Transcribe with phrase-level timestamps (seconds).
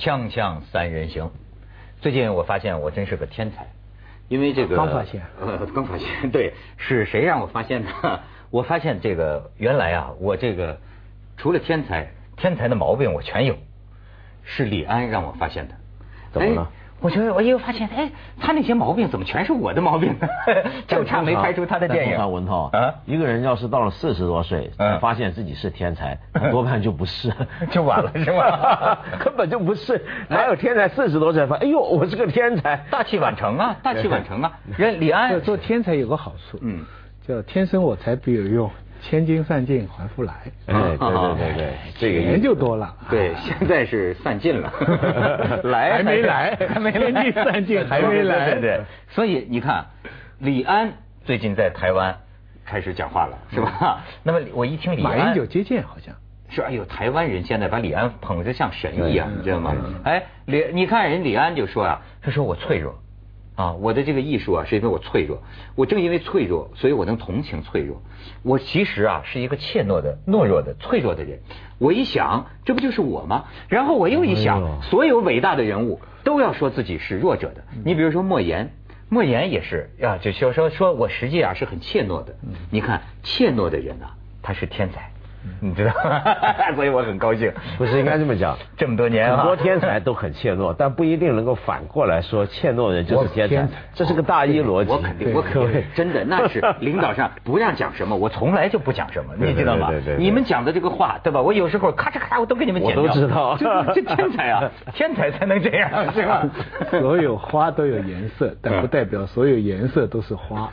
[0.00, 1.30] 锵锵三人行，
[2.00, 3.66] 最近我发现我真是个天才，
[4.28, 7.90] 因为这个刚发现， 呃，刚发现，对，是谁让我发现的？
[8.48, 10.78] 我发现这个原来啊，我这个
[11.36, 13.54] 除了天才，天才的毛病我全有，
[14.42, 15.74] 是李安让我发现的。
[16.32, 16.72] 怎么了？
[17.00, 20.28] 我觉得我又发现，哎，他那些毛病怎么全是我的毛病呢？
[20.86, 22.32] 就差没拍出他的电影。
[22.32, 26.18] 文涛啊，一个人要是到了四十多岁，发现自己是天才，
[26.50, 27.32] 多半就不是，
[27.70, 28.98] 就晚了是吗？
[29.18, 31.56] 根本就不是，哪有天才四十多岁发？
[31.56, 34.52] 哎呦，我是个天才，大器晚成啊，大器晚成啊！
[34.76, 36.84] 人李安做天才有个好处，嗯，
[37.26, 38.70] 叫天生我材必有用。
[39.02, 40.32] 千金散尽还复来，
[40.66, 42.94] 哎，对对对对，这个人就多了。
[43.08, 44.72] 对，现在是散尽了，
[45.64, 48.52] 来还没来，还没千金散尽还没来。
[48.52, 49.84] 对对，所以你看，
[50.38, 50.92] 李安
[51.24, 52.14] 最近在台湾
[52.64, 54.00] 开始讲话了，是吧？
[54.22, 56.14] 那么我一听李安，马英九接见好像。
[56.52, 59.72] 是，哎呦，台湾人现在把李安捧得像神一样，你知道吗？
[60.04, 62.92] 哎，李，你看人李安就说啊，他说我脆弱。
[63.60, 65.42] 啊，我的这个艺术啊，是因为我脆弱。
[65.74, 68.02] 我正因为脆弱，所以我能同情脆弱。
[68.42, 71.40] 我其实啊，是一个怯懦的、懦弱的、脆弱的人。
[71.78, 73.44] 我一想，这不就是我吗？
[73.68, 77.62] 然后我又一想，所有伟大的人物都要说自己是弱者的。
[77.84, 78.72] 你比如说莫言，
[79.08, 82.34] 莫言也是啊，就说说说我实际啊是很怯懦的。
[82.70, 85.12] 你看，怯懦的人啊，他是天才。
[85.60, 85.92] 你知道，
[86.76, 87.52] 所以我很高兴。
[87.78, 93.68] 不是应该这么讲，这么多年很多天才都很怯懦，但不一定能够反过来说怯懦人就是天才。
[93.94, 94.90] 这是个大一逻辑。
[94.90, 99.90] 我肯定，我肯定，真的那是领导上 不让讲什么，我从来就不讲什么，你知道吗？
[100.18, 101.40] 你们讲的这个话，对吧？
[101.40, 103.02] 我有时候咔嚓咔嚓，我都给你们剪掉。
[103.02, 103.56] 我都知道，
[103.94, 106.46] 这天才啊，天才才能这样，是吧？
[106.90, 110.70] 所有花都有颜色，但不代表所有颜色都是花。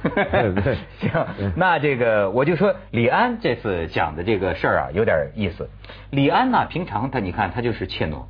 [0.99, 1.09] 行，
[1.55, 4.56] 那这个我就说李安这次讲的这个。
[4.57, 5.69] 事儿啊，有点意思。
[6.09, 8.25] 李安呢，平常他你看他就是怯懦，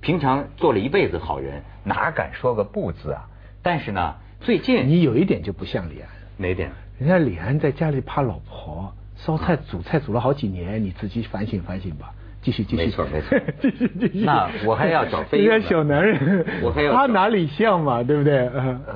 [0.00, 3.28] 平常做了一辈子好人，哪敢说个不字啊？
[3.62, 6.70] 但是呢，最近你有一点就不像李安，哪点？
[6.98, 12.12] 人家李安在家里怕老婆烧菜煮菜煮了好几年，你自己反省反省吧。
[12.42, 14.24] 继续继续，没错没错， 继续继续。
[14.24, 15.38] 那我还要找飞。
[15.38, 18.48] 一个小男人，我还要他哪里像嘛，对不对？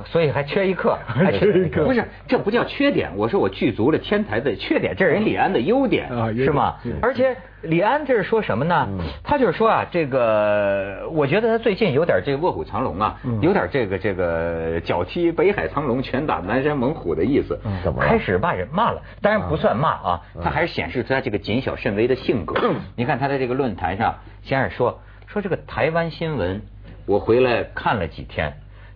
[0.05, 1.85] 所以还缺一刻， 还缺一刻。
[1.85, 3.09] 不是，这不叫缺点。
[3.15, 6.75] 我说我具足了天才的缺点，这是人李安的优点，是吗？
[7.01, 7.35] 而且。
[7.65, 8.87] 李安这是说什么呢？
[9.23, 17.59] 他就是说啊，这个我觉得他最近有点这个卧虎藏龙啊，有点这个这个脚踢北海苍龙，拳打南山猛虎的意思。
[17.83, 19.01] 怎么开始骂人骂了？
[19.21, 22.55] 当然不算骂啊，他还是显示他这个谨小慎微的性格。
[22.95, 26.61] 你看他在这个论坛上，先是说说这个台湾新闻，
[27.05, 28.53] 我回来看了几天。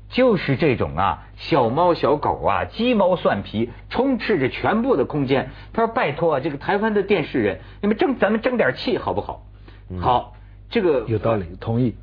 [0.10, 5.52] 就是这种啊，小猫小狗啊，鸡毛蒜皮，充斥着全部的空间。
[5.72, 9.46] 他说：“拜托啊，这个台湾的电视人，你们争咱们争点气好不好？”
[10.02, 10.34] 好，
[10.70, 11.96] 这个有道理，同意，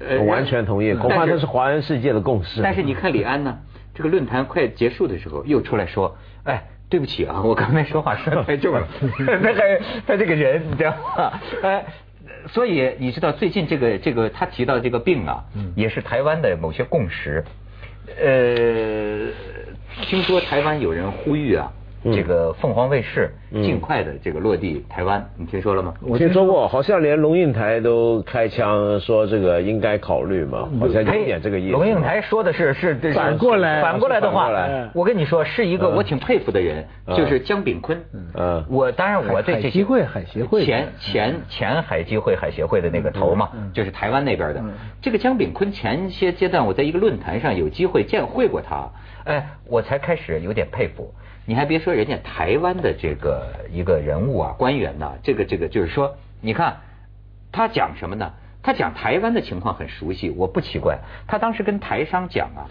[0.00, 0.92] 我完全同意。
[0.94, 2.60] 恐怕这是华人世界的共识。
[2.62, 3.58] 但是你看李安呢，
[3.94, 8.86] 这个论坛快结束的时候，又出来说：“哎，对不起啊，我刚才说话说太重了。
[9.42, 11.40] ”他还他这个人，你知道吗？
[11.62, 11.84] 哎。
[12.48, 15.44] 所以你知道最近这个这个他提到这个病啊，
[15.74, 17.44] 也是台湾的某些共识。
[18.20, 19.28] 呃，
[20.06, 21.72] 听说台湾有人呼吁啊。
[22.12, 25.94] 这个凤凰卫视尽快的这个落地台湾，你听说了吗？
[26.02, 31.72] 我听说过，好像连龙应台都开枪说这个应该考虑嘛，好像有点这个意思。
[31.72, 34.50] 龙应台说的是是反过来反过来的话，
[34.94, 36.84] 我跟你说是一个我挺佩服的人，
[37.16, 37.98] 就是姜炳坤。
[38.36, 40.64] 嗯，我当然我对这海基会海协会。
[40.64, 44.62] 前前前海基会海协会的那个头嘛，就是台湾那边的。
[45.00, 48.88] 这个姜炳坤，前些阶段我在一个论坛上有机会见会过他，
[49.24, 51.14] 哎，我才开始有点佩服。
[51.46, 56.80] 你还别说，人家台湾的这个一个人物啊，官员呐，这个这个就是说，你看
[57.52, 58.32] 他讲什么呢？
[58.62, 61.00] 他讲台湾的情况很熟悉，我不奇怪。
[61.26, 62.68] 他当时跟台商讲啊，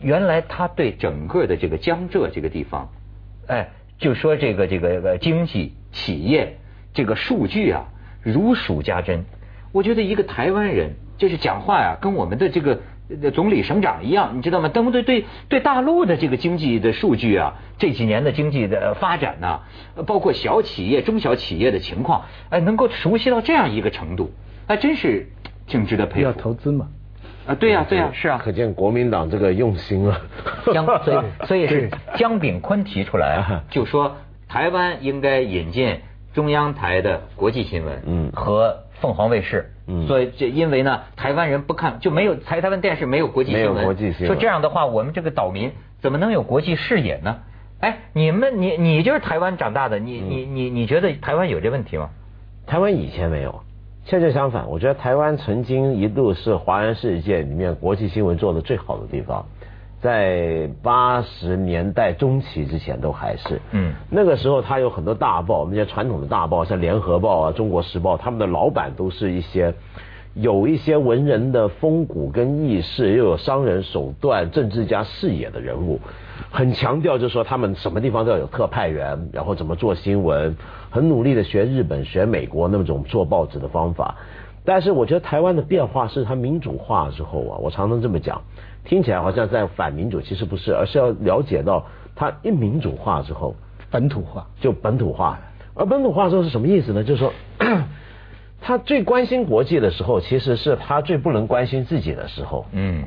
[0.00, 2.88] 原来他对整个的这个江浙这个地方，
[3.46, 6.58] 哎，就说这个这个经济企业
[6.94, 7.86] 这个数据啊
[8.22, 9.24] 如数家珍。
[9.72, 12.80] 我觉得一个台湾人就是讲话呀，跟我们的这个。
[13.32, 14.68] 总理省长一样，你知道吗？
[14.68, 19.60] 登对对对大陆的这个经济的数据啊，这几年的经济的发展呢，
[20.06, 24.30] 包括小企业、中小企业的情况，哎，能够熟悉到这样一个程度，
[24.66, 25.28] 还真是
[25.66, 26.26] 挺值得佩服。
[26.26, 26.88] 要投资嘛？
[27.46, 28.40] 啊，对呀，对呀，是啊。
[28.42, 30.20] 可见国民党这个用心啊。
[30.72, 34.16] 江，所以 所以是江炳坤提出来，就说
[34.48, 36.00] 台湾应该引进
[36.32, 38.84] 中央台的国际新闻，嗯，和。
[39.00, 39.70] 凤凰卫视，
[40.06, 47.38] 所以这因为呢，台湾人不看就没有台台湾电视没有国际新闻，说这样的话，我们这个岛民怎么能有国际视野呢？
[47.80, 52.10] 哎，你们你你就是台湾长大的，你你你你觉得台湾有这问题吗？
[52.66, 53.62] 台湾以前没有，
[54.04, 59.46] 恰恰相反，我觉得台湾曾经一度是华人世界里面国际新闻做的最好的地方，
[60.00, 63.60] 在八十年代中期之前都还是。
[63.72, 63.92] 嗯。
[64.08, 69.74] 那个时候，他有很多大报，那些传统的大报，像《联合报》啊，《中国时报》，他们的老板都是一些
[70.34, 76.00] 有一些文人的风骨跟意识，又有商人手段、政治家视野的人物。
[76.50, 80.56] 很强调，就是说他们什么地方都要有特派员，然后怎么做新闻，
[80.88, 84.16] 很努力的学日本、学美国那种做报纸的方法。
[84.64, 88.42] 但是我觉得台湾的变化是它民主化之后啊，我常常这么讲，
[88.84, 93.54] 听起来好像在反民主，其实不是，而是要了解到它一民主化之后，
[93.90, 95.40] 本土化就本土化。
[95.74, 97.04] 而本土化之后是什么意思呢？
[97.04, 97.32] 就是说，
[98.60, 102.66] 他最关心国际的时候，其实是他最不能关心自己的时候。
[102.72, 103.04] 嗯，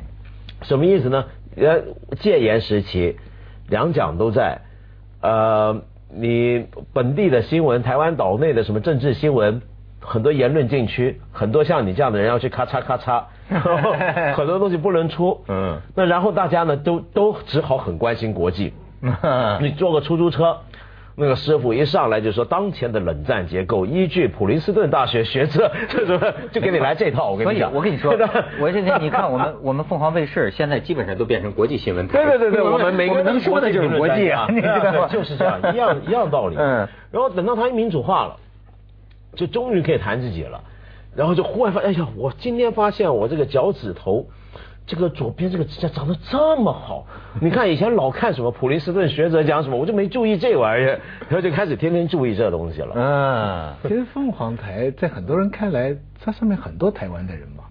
[0.62, 1.26] 什么意思呢？
[1.56, 1.82] 呃，
[2.20, 3.16] 戒严时期。
[3.68, 4.60] 两蒋都在，
[5.22, 9.62] 呃，你本地的新闻，台湾岛内的什么政治新闻，
[10.06, 13.22] 很多言论禁区，很多像你这样的人要去咔嚓咔嚓，
[14.34, 15.42] 很多东西不能出。
[15.48, 18.72] 嗯，那然后大家呢，都都只好很关心国际。
[19.60, 20.58] 你坐个出租车。
[21.16, 27.30] 那个师傅一上来就说，当前的冷战结构依据普林斯顿大学学者，就什么就给你来这套。
[27.30, 28.12] 我跟你讲，我跟你说，
[28.60, 32.14] 我现在你看我们我们凤凰卫视现在基本上都变成国际新闻台。
[32.14, 34.48] 对对对对，我们每个能说的就是国际啊，
[35.08, 36.56] 就是这样一样一样道理。
[36.58, 36.88] 嗯。
[37.12, 38.36] 然后等到他民主化了，
[39.34, 40.62] 就终于可以弹自己了，
[41.14, 44.26] 然后就忽然发，哎呀，我今天发现我这个脚趾头。
[44.86, 47.06] 这个左边这个指甲长得这么好，
[47.40, 51.00] 你看以前老看什么普林斯顿学者讲什么，我就没注意这玩意儿，
[51.30, 52.92] 然后就开始天天注意这东西了。
[52.94, 57.64] 嗯，其实凤凰台在很多人看来，它上面很多台湾的人嘛，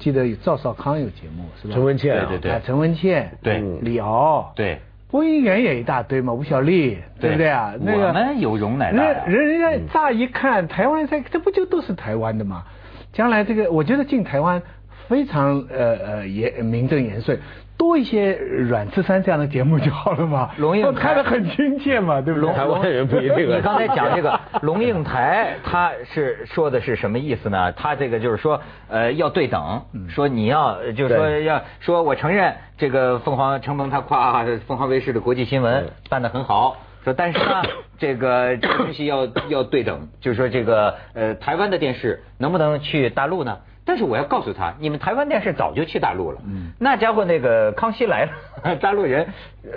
[0.00, 1.74] 记得赵少康有节目是吧？
[1.74, 7.74] 陈文茜，对对对，陈文茜，对，李敖，对，播音员也一大堆嘛，吴小莉，对不对啊？
[7.80, 9.26] 那个我们有容乃大。
[9.26, 12.64] 人人家乍一看台湾在，这不就都是台湾的吗？
[13.12, 14.62] 将来这个，我觉得进台湾。
[15.08, 17.36] 非常呃呃也名正言顺，
[17.80, 20.50] 多一些阮次山这样的节目就好了嘛。
[20.58, 22.52] 龙应台的很亲切嘛，对不对？
[22.52, 23.48] 台湾人不一定。
[23.48, 27.72] 你刚才讲这个 龙应台，他是说的是什么意思呢？
[27.72, 37.62] 他这个就是说呃要对等，说你要就是说要说我承认这个凤凰承蒙他夸凤凰卫视的国际新闻办得很好，说但是呢
[37.98, 43.56] 这个 这个东西要要对等，就是说这个呃台湾的电视能不能去大陆呢？
[43.84, 46.38] 但是我要告诉他，你们台湾电视早就去大陆了。
[46.46, 48.26] 嗯，那家伙那个康熙来
[48.62, 49.26] 了， 大陆人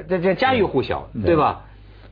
[0.07, 1.61] 这这家喻户晓，对吧？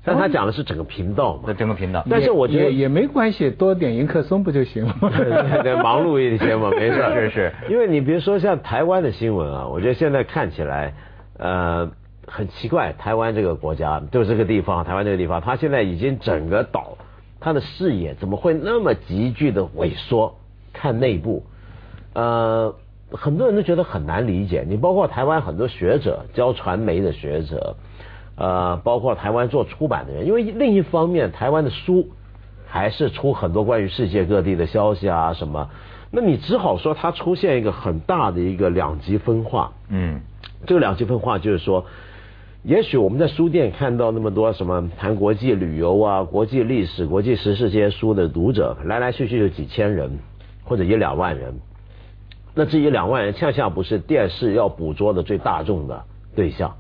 [0.04, 2.04] 但他讲的是整个频道嘛，整个频道。
[2.10, 5.12] 但是我觉得也没关系，多点迎客松不就行了吗？
[5.62, 6.96] 对，忙碌一些嘛， 没事。
[7.14, 7.54] 是是。
[7.70, 10.94] 因为你比如说像台湾的新闻啊，我觉得现在看起来
[11.38, 11.92] 呃
[12.26, 16.98] 很奇怪，台湾这个国家就这个地方，台湾这个地方，它现在已经整个岛，
[17.40, 20.36] 它的视野怎么会那么急剧的萎缩？
[20.74, 21.44] 看内部。
[22.14, 22.74] 呃，
[23.12, 24.66] 很多人都觉得很难理解。
[24.68, 27.76] 你包括台湾很多学者教传媒的学者，
[28.36, 32.10] 呃，包括台湾做出版的人，因为另一方面，台湾的书
[32.68, 35.70] 还是出很多关于世界各地的消息啊什么。
[36.12, 39.72] 那你只好说它出现一个很大的一个两极分化。
[39.88, 40.20] 嗯，
[40.66, 41.86] 这个两极分化就是说，
[42.64, 50.20] 也许我们在书店看到那么多什么谈国际旅游啊、国际历史、国际时事这些书的读者，来来去去就几千人
[50.66, 51.58] 或者一两万人。
[52.54, 56.04] 那至于两万人恰恰不是电视要捕捉的最大众的
[56.36, 56.76] 对象，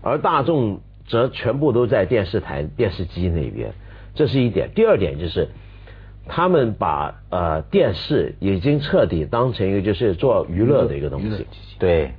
[0.00, 3.72] 而大众则全部都在电视台、电视机那边，
[4.14, 4.70] 这是一点。
[4.74, 5.48] 第二点就是，
[6.26, 11.46] 他们把呃电视已经彻底当成一个就是做娱乐的一个东西，
[11.78, 12.12] 对，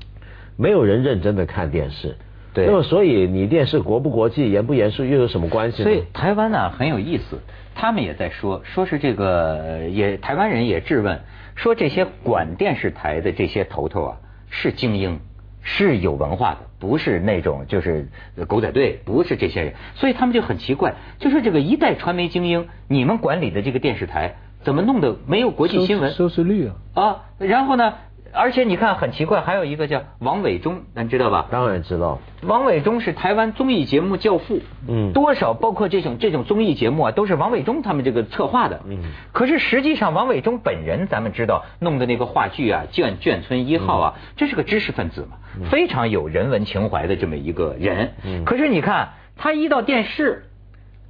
[0.56, 2.15] 没有人认真的看电视，
[2.54, 2.68] 对。
[2.68, 5.89] 那么所以你电视国不国际、严不严肃又有什么关系呢？
[5.89, 7.39] 所以台湾呢很有意思，
[7.74, 11.20] 他们也在说，说是这个也台湾人也质问。
[11.56, 14.18] 说这些管电视台的这些头头啊，
[14.50, 15.20] 是精英，
[15.62, 18.10] 是有文化的，不是那种就是
[18.48, 26.76] 狗仔队，不是这些人，所以他们就很奇怪，就说这个一代传媒精英，你们管理的这个电视台怎么弄得没有国际新闻收视率啊？
[26.94, 27.96] 啊，然后呢？
[28.36, 31.48] 而且你看很奇怪，还有一个叫王伟忠，咱知道吧？
[31.50, 32.20] 当然知道。
[32.44, 39.00] 王伟忠是台湾综艺节目教父，嗯，多少包括这种这种综艺节目啊，都是王伟忠他们这个策划的，嗯。
[39.32, 48.13] 可是实际上，王伟忠本人咱们知道弄的那个话剧啊，《眷眷村一号》啊，这是个知识分子嘛，非常有人文情怀的这么一个人。
[48.24, 48.44] 嗯。
[48.46, 50.44] 可是你看他一到电视。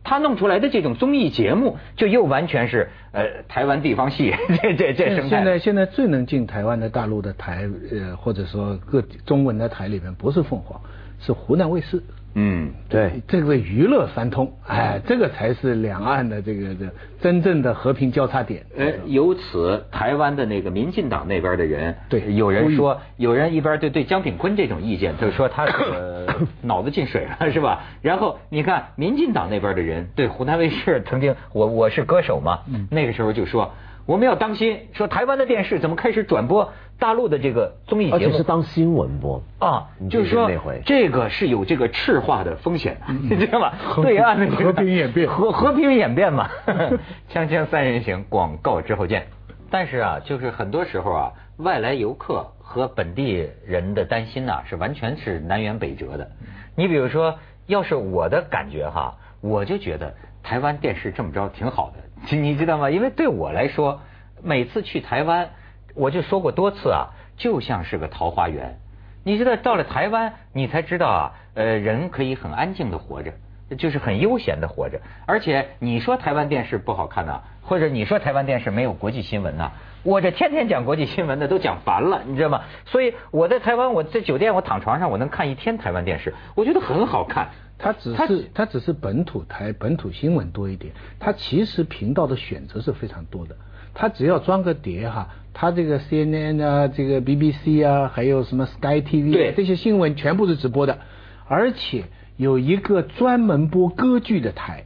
[0.05, 5.29] 他弄出来的这种综艺节目，就又完全是呃台湾地方戏， 这这这什么？
[5.29, 10.79] 现在现在最能进台湾的大陆的台，呃或者说各中文的台里面，不是凤凰，
[11.19, 12.01] 是湖南卫视。
[12.37, 16.85] 嗯，对，这个娱乐三通，哎，这个才是两岸的这个这
[17.21, 18.65] 真正的和平交叉点。
[18.77, 25.65] 哎，由此台湾的那个民进党那边的人，对，有人说，有人一边对对江炳坤这种意见，就是说他
[26.61, 27.83] 脑子进水了， 是吧？
[28.01, 32.59] 然后你看民进党那边的人对湖南卫视曾经，我我是歌手嘛，
[32.91, 33.73] 那个时候就说。
[34.05, 38.15] 我们要当心，说台湾的电视怎么开始转播大陆的这个综艺节目？
[38.15, 40.49] 而且是当新闻播啊，就是说
[40.85, 43.73] 这个是有这个赤化的风险的， 你知道吗？
[44.03, 46.49] 对岸的和平演变，和和平演变嘛。
[47.33, 49.25] 锵锵三人行，广告之后见。
[49.71, 56.29] 但是啊，就是很多时候啊，外来游客和本地人的担心呐，是完全是南辕北辙的。
[56.75, 57.35] 你比如说，
[57.65, 61.95] 要是我的感觉哈，我就觉得台湾电视这么着挺好的。
[62.31, 62.89] 你知道吗？
[62.89, 64.01] 因为对我来说，
[64.41, 65.49] 每次去台湾，
[65.93, 68.77] 我就说过多次啊，就像是个桃花源。
[69.23, 73.31] 你知道，到了台湾，你才知道啊，呃，人可以很安静的活着，
[73.77, 74.99] 就是很悠闲的活着。
[75.25, 79.71] 而且你说台湾电视不好看呐，或者你说台湾电视没有国际新闻呐，
[80.05, 82.61] 我这天天讲国际新闻的都讲烦了，你知道吗？
[82.85, 87.49] 所以我在台湾，我在酒店，我躺床上，我能看一天台湾电视，我觉得很好看。
[87.77, 93.57] 它只是它只是本土台本土新闻多一点，它其实频道的选择是非常多的。
[93.95, 100.99] 它只要装个碟哈，它这个 CNN 啊，这个 BBC 啊，还有什么 Sky TV 这些新闻全部是直播的，
[101.47, 102.03] 而且
[102.37, 104.84] 有一个专门播歌剧的台，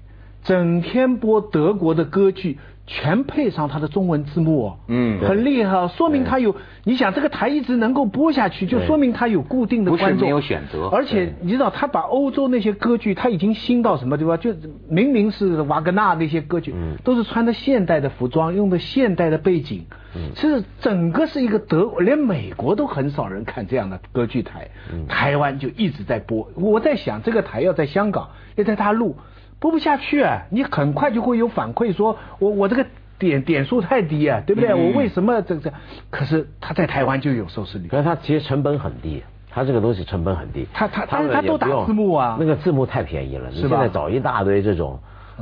[0.49, 2.57] 整天播德国的歌剧。
[2.91, 6.55] 全配上他的中文字幕哦，嗯，很厉害，说明他有。
[6.85, 10.09] 你想这个台一直能够播下去，就说明他有固定的观众。
[10.13, 10.87] 不是没有选择。
[10.87, 14.39] 而且你知道，他把欧洲那些歌剧，他已经新到什么地方？
[14.39, 14.55] 就
[14.89, 19.85] 明明是瓦格纳那些歌剧，都是穿的现代的服装，用的现代的背景，
[20.33, 24.69] 是整个是一个德，连美国都很少人看这样的歌剧台，
[25.07, 26.49] 台湾就一直在播。
[26.55, 29.15] 我在想，这个台要在香港，要在大陆。
[29.59, 30.43] 播不下去啊！
[30.49, 32.85] 你很快就会有反馈，说我我这个
[33.17, 34.73] 点点数太低啊，对不对？
[34.73, 35.73] 我为什么这这？
[36.09, 37.89] 可是他在台湾就有收视率。
[37.89, 40.65] 可是他其实成本很低，他这个东西成本很低。
[40.73, 43.49] 他他他他都打字幕啊，那个字幕太便宜了。
[43.49, 44.97] 你现在找一大堆这种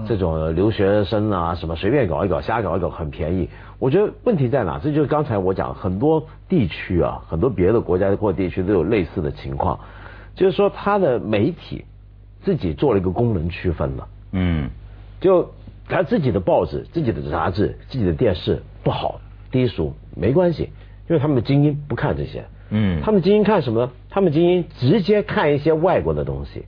[0.08, 3.48] 这种留学生啊，什么随便搞一搞，瞎搞一搞，很便宜。
[3.78, 4.80] 我觉得问题在哪？
[4.80, 9.80] 这就是刚才我讲，很多地区啊，很多别的国家或地区都有类似的情况，
[10.34, 11.86] 就是说他的媒体。
[12.48, 14.70] 自己做了一个功能区分了，嗯，
[15.20, 15.51] 就
[15.89, 19.20] 他自己的报纸、自己的杂志、自己的电视不好
[19.51, 20.70] 低俗没关系，
[21.10, 23.92] 因为他们的精英不看这些，嗯，他们精英看什么？
[24.10, 26.63] 他们精英直接看一些外国的东西。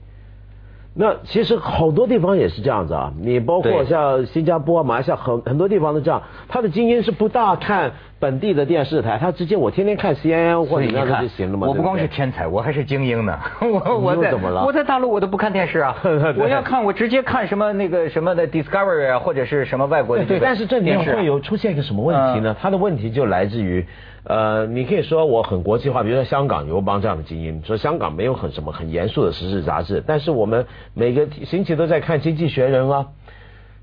[0.92, 11.68] 那其实好多地方也是这样子啊，你包括像新加坡、马来西亚很很多地方都这样，他的精英是不大看本地的电视台，他直接我天天看 CNN 或者那样就行了嘛。
[11.68, 13.38] 我不光是天才，我还是精英呢。
[13.62, 15.94] 我我在我在大陆我都不看电视啊，
[16.36, 22.56] 我要看我直接看什么那个什么的 Discovery 啊或者是什么外国的对，但是这里面会有出现一个什么问题呢？
[22.60, 23.86] 他的问题就来自于。
[24.24, 33.08] 呃，你可以说我很国际化，比如说香港邮邦这样的精英，说香港没有很什么很严肃的时事杂志，但是我们每个星期都在看《经济学人》啊。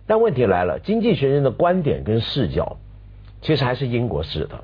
[0.06, 2.77] 但问题来了，《经济学人》的观点跟视角，
[3.41, 4.63] 其实还是英国式的，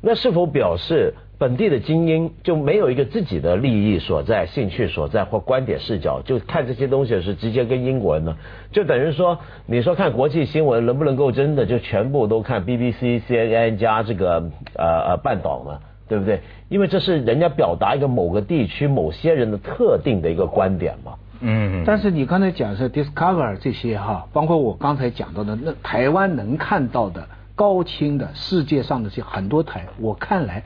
[0.00, 1.14] 那是否表示？
[1.36, 8.36] 本地的精英就没有一个自己的利益所在、兴趣所在或观点视角，就看这些东西是直接跟英国人呢？
[8.70, 9.36] 就等于说，
[9.66, 15.80] 你说看国际新闻能不能够真的就全部都看 BBC、CNN 加这个呃呃半岛呢？
[16.08, 16.40] 对不对？
[16.68, 21.14] 因为这是人家表达一个某个地区某些人的特定的一个观点嘛。
[21.40, 21.82] 嗯。
[21.84, 27.26] 但是你刚才讲是 Discover 这些哈，包括我刚才讲到的那台湾能看到的
[27.56, 30.62] 高清的世界上的这很多台，我看来。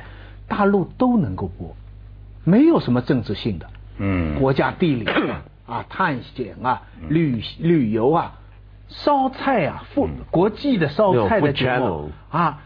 [0.49, 1.77] 大陆都能够播，
[2.43, 3.67] 没有什么政治性的，
[3.99, 5.05] 嗯，国家地理
[5.67, 8.33] 啊， 探险啊，旅旅游啊，
[8.89, 12.63] 烧菜啊，富国际的烧菜的节目啊，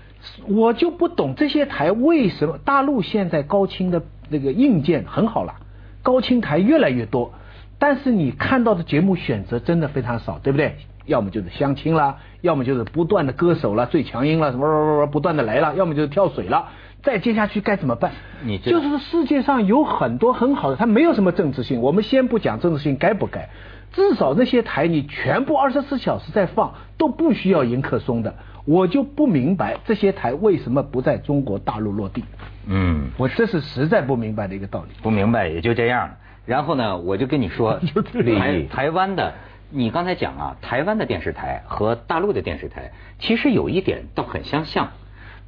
[0.47, 5.55] 我就不懂这些台为什么大陆现在高清的那个硬件很好了，
[6.03, 7.33] 高清台越来越多，
[7.79, 10.77] 但是你看到的节目选择真的非常少，对不对？
[11.05, 16.69] 要么就是相亲啦，要么就是不断的歌手了，最强音了，什么不断的来了，要么就是跳水了。
[17.03, 18.13] 再接下去该怎么办？
[18.45, 21.81] 你就是世界上有很多很好的，它没有什么政治性。
[21.81, 23.49] 我们先不讲政治性该不该，
[23.93, 28.35] 至少那些台你全部二十四小时在放，都不需要迎客松的。
[28.65, 32.23] 我就不明白这些台为什么不在中国大陆落地。
[32.67, 34.91] 嗯，我这是实在不明白的一个道理。
[35.03, 36.11] 不明白也就这样。
[36.47, 37.81] 然后呢，我就跟你说，
[38.39, 39.35] 台台湾的，
[39.71, 44.91] 你刚才讲啊，台湾的电视台和大陆的电视台其实有一点倒很相像。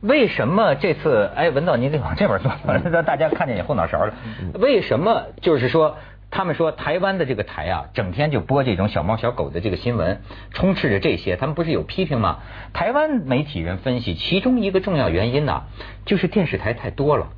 [0.05, 1.31] 为什么这次？
[1.35, 2.53] 哎，文道，你得往这边坐，
[2.93, 4.13] 让大家看见你后脑勺了。
[4.61, 5.29] 为什么？
[5.41, 5.97] 就是说，
[6.31, 10.21] 他们说台湾的这个台啊，整天就播这种小猫小狗的这个新闻，
[10.51, 11.37] 充斥着这些。
[11.37, 12.41] 他们不是有批评吗？
[12.75, 15.63] 台湾媒体人分析，其中一个重要原因呢，
[16.05, 17.29] 就是电视台太多了。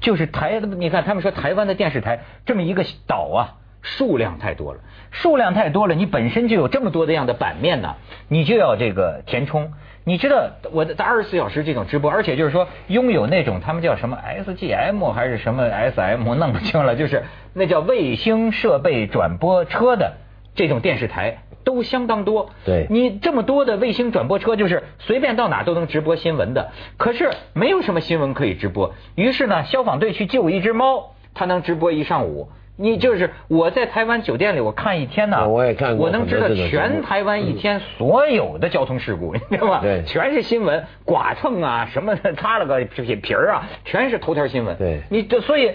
[0.00, 4.80] 就是台，你看他们说台湾的电视台这么一个岛啊，数量太多了，
[5.12, 7.94] 数量太多了，你本身就有这么多的样的版面呢，
[8.26, 9.74] 你就要这个填充。
[10.08, 20.14] 你知道我的二十四小时这种直播，而且就是说拥有那种他们叫什么 SGM 还是什么 SM，弄不清了，就是那叫卫星设备转播车的
[20.54, 22.48] 这种电视台都相当多。
[22.64, 26.70] 对，你这么多的卫星转播车，就是随便到哪都能直播新闻的。
[26.96, 32.48] 可是没有什么新闻可以直播，于是呢，消防队去救一只猫，它能直播一上午。
[32.80, 39.80] 你就是我在台湾酒店里，我看一天呢，我也看过，我能知道全台湾一天所有的交通事故， 你知道吗？
[39.82, 44.76] 对，全是新闻，剐蹭啊，什么擦了个皮皮儿啊，全是头条新闻。
[44.78, 45.72] 对，你这所以，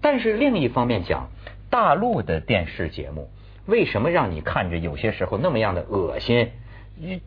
[0.00, 1.28] 但是另一方面讲，
[1.70, 3.28] 大陆的电视节目
[3.66, 6.52] 为什么让你看着有些时候那么样的恶心，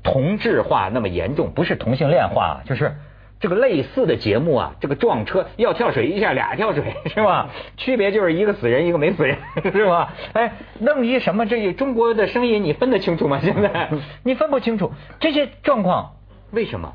[0.04, 1.52] 同质化那么严重？
[1.54, 2.96] 不是同性恋化，就是。
[3.42, 7.50] 这个类似的节目啊，这个撞车要跳水一下俩跳水 是吧？
[7.76, 9.38] 区别就是一个死人一个没死人
[9.74, 10.14] 是吧？
[10.34, 13.40] 哎，弄一什么这中国的声音你分得清楚吗？
[13.44, 13.90] 现在
[14.24, 16.14] 你分不清楚这些状况，
[16.52, 16.94] 为什么？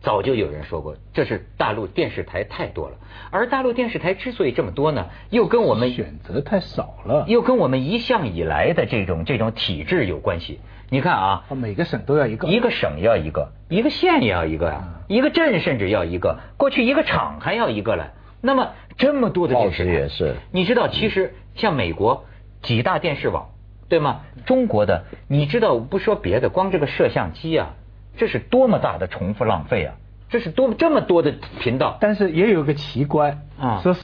[0.00, 2.96] 早就有人说过，这是大陆电视台太多了，
[3.30, 10.58] 而大陆电视台之所以这么多呢，又跟我们选择太少了，又跟我们一向以来的这种这种体制有关系。
[10.92, 18.12] 你看啊，每个省都要一个，一个省要一个，一个县也要一个呀，一个镇甚至要一个，过去一个厂还要一个了。
[18.42, 22.26] 那么这么多的电视也是，你知道，其实像美国
[22.60, 23.52] 几大电视网，
[23.88, 24.20] 对吗？
[24.44, 27.70] 中国的，你知道，不说别的，光这个摄像机啊，
[28.18, 29.94] 这是多么大的重复浪费啊！
[30.28, 33.96] 这是多这么多的频道，但是也有个奇观啊，说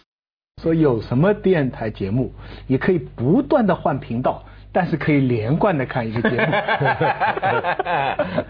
[0.63, 2.33] 说有什么电台节目
[2.67, 4.45] 也可以不断的换频道。
[4.81, 6.53] 但是可以连贯的看一个节目，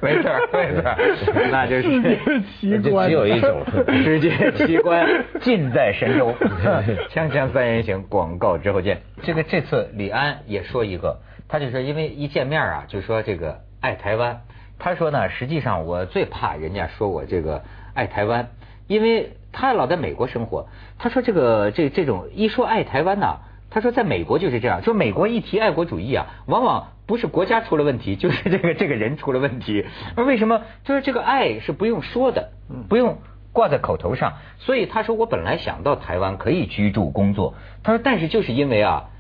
[0.03, 0.95] 没 错没错，
[1.51, 3.63] 那就是奇观，只有一种
[4.05, 5.07] 世界奇观，
[5.41, 6.35] 尽在神州。
[7.09, 9.01] 锵锵三人行，广告之后见。
[9.23, 14.43] 这个这次李安也说一个，他就说因为一见面啊，就说这个爱台湾。
[14.79, 17.63] 他说呢，实际上我最怕人家说我这个
[17.95, 18.51] 爱台湾，
[18.87, 20.69] 因为他老在美国生活。
[20.99, 23.39] 他说这个这这种一说爱台湾呢。
[23.71, 29.85] 他说，在美国就是这样，说美国一提爱国主义啊，往往不是国家出了问题，就是这个这个人出了问题。
[30.17, 30.63] 而为什么？
[30.85, 32.51] 就是这个爱是不用说的，
[32.89, 33.19] 不用
[33.53, 34.35] 挂在口头上。
[34.59, 37.55] 所以他说，我本来想到台湾可以居住工作。
[37.83, 39.11] 他说，但是就是因为啊，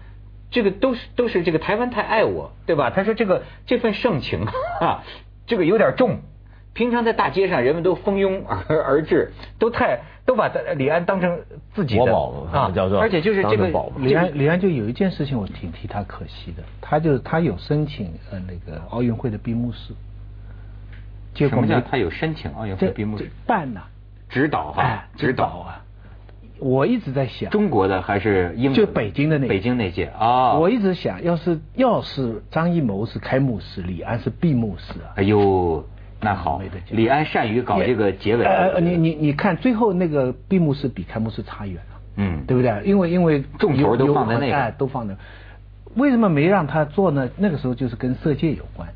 [0.50, 2.90] 这个都是都是这个台湾太爱我，对吧？
[2.90, 4.46] 他说这个这份盛情
[4.80, 5.04] 啊，
[5.46, 6.20] 这个有点重。
[6.74, 11.40] 平常在大街上，人们都蜂拥而 而至，都太都把李安当成
[11.74, 12.14] 自己的
[12.52, 16.62] 啊，而且就是这个李安，李安就有一件事情，我挺替他可惜的。
[16.80, 19.92] 他就他有申请呃那个奥运会的闭幕式，
[21.34, 23.80] 什么叫他有申请奥运会闭幕式办呐？
[24.28, 25.84] 指导哈，指导啊！
[26.60, 30.54] 我一直在想，中国的还是英就北京的那北京那届啊？
[30.58, 35.14] 我一直想要是要是张艺谋是开幕式，李安是闭幕式啊！
[35.16, 35.84] 哎呦。
[36.20, 38.44] 那好，李安善于搞这个结尾。
[38.44, 42.82] 呃，你你你看，最后那个闭幕式比开幕式差远了，嗯，对不对？
[42.84, 45.14] 因为因为重头都放在那个，都放在。
[45.94, 47.28] 为什么没让他做呢？
[47.36, 48.88] 那个时候就是跟色戒有关，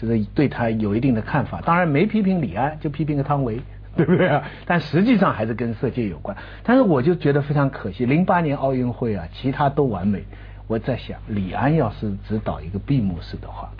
[0.00, 1.60] 就是对他有一定的看法。
[1.60, 3.60] 当然没批评李安，就批评个汤唯，
[3.94, 4.42] 对不对啊？
[4.64, 6.36] 但实际上还是跟色戒有关。
[6.62, 10.24] 但是我就觉得非常可惜，零八年奥运会啊，其他都完美。
[10.66, 13.70] 我在想，李安要是只导一个闭幕式的话，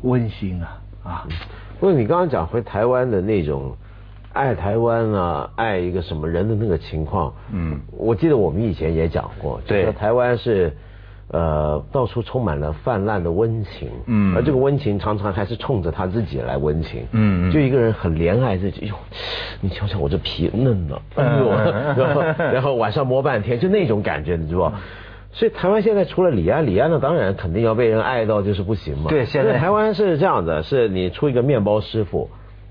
[0.00, 1.28] 温馨啊啊。
[1.82, 3.76] 不过你刚刚讲回台湾的那种
[4.32, 10.72] 爱台湾啊，爱一个什么人的那个情况，嗯，我记得我们以前也讲过，对，台湾是
[11.32, 18.94] 呃到处充满了泛滥的温情，嗯，而这个温情常常还是冲着他自己来温情，嗯，就一个人很怜爱自己，哟，
[19.60, 21.50] 你瞧瞧我这皮嫩的，哎呦，
[22.00, 24.72] 然后然后晚上摸半天，就那种感觉，你知道。
[25.32, 29.08] 所以台湾现在除了李安，李安呢当然肯定要被人爱到就是不行嘛。
[29.08, 32.28] 对，现在台湾是这样子，是你出一个面包师傅，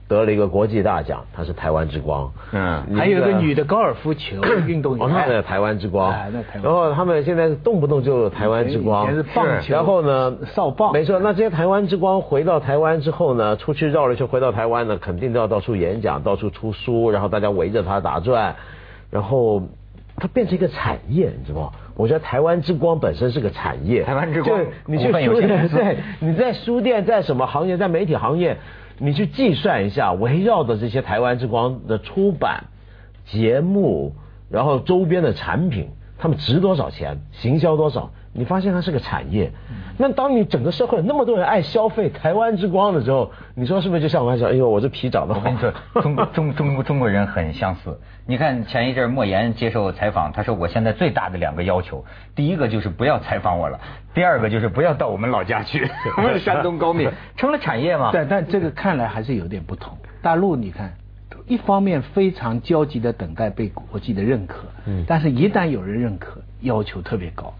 [0.07, 2.31] 得了一个国际大奖，他是台湾之光。
[2.51, 6.13] 嗯，还有一个女的高尔夫球运动员，那台湾之光。
[6.61, 9.11] 然后他们现在动不动就台湾之光。
[9.11, 9.73] 是棒球。
[9.73, 10.93] 然后呢，少棒。
[10.93, 18.55] 没错，那这些台湾之光回到台湾之后呢，出去绕了一圈回到台湾呢，肯定都要到处演讲，到处出书，然后大家围着他打转，
[19.09, 19.63] 然后
[20.17, 21.71] 他变成一个产业，你知道吗？
[22.01, 28.57] 我觉得台湾之光本身是个产业，台湾之光，你去书店，对，你在书店，在什么行业，在媒体行业，
[28.97, 32.63] 你去计算一下，围绕的这些台湾之光的出版
[33.25, 34.15] 节目，
[34.49, 38.09] 然后周边的产品，他们值多少钱，行销多少？
[38.33, 39.51] 你发现它是个产业，
[39.97, 47.99] 那当你整个社会那么多人爱消费台湾之光的时候，你说是不是就像我讲，哎呦，我这皮长得我跟你说，中中中中国人很相似。
[48.25, 53.79] 你看前一阵莫言接受采访，他说我现在最大的两个要求，第一个就是不要采访我了，
[54.13, 58.11] 第二个就是不要到我们老家去，我们 山东高密成了产业嘛。
[58.11, 59.97] 对，但这个看来还是有点不同。
[60.21, 60.93] 大陆你看，
[61.47, 67.53] 一方面非常焦急的等待被国际的认可，嗯，但是一旦有人认可，要求特别高。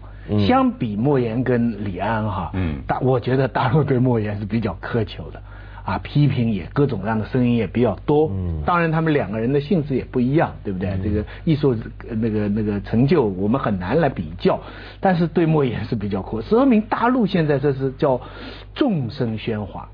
[0.46, 5.42] 相比莫言跟李安哈，嗯，大我觉得大陆对莫言是比较苛求的，
[5.84, 8.30] 啊，批评也各种各样的声音也比较多。
[8.32, 10.96] 嗯，当然他们两个人的性质也不一样，对不对？
[11.02, 11.76] 这个艺术
[12.08, 14.60] 那个那个成就我们很难来比较，
[15.00, 18.20] 但是对莫言是比较苛，说明大陆现在这是叫
[18.74, 19.88] 众生喧哗。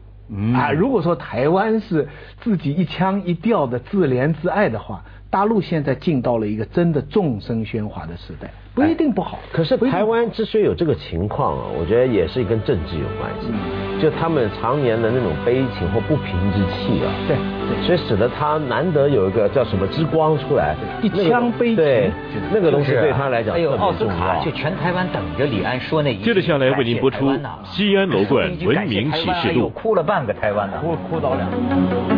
[0.55, 2.07] 啊，如果说台湾是
[2.43, 8.51] 自己一腔一调的自怜自爱的话，大陆现在进到了一个真的众生喧哗的时代。
[8.79, 13.49] 不一定不好，可是台湾之所以有这个情况啊，我觉得也是跟政治有关系。
[14.01, 17.37] 就他们常年的那种悲情或不平之气啊，对，
[17.85, 22.11] 所以使得他难得有一个叫什么之光出来，一腔悲情，对，
[22.53, 27.29] 那个东西对他来讲，还有奥斯卡，就全台湾等着李安说那一接着下来为您播出
[27.65, 32.18] 《西安楼冠文明启示录》，哭了半个台湾呢，哭哭倒两。